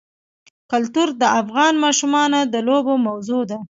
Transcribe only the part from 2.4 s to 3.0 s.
د لوبو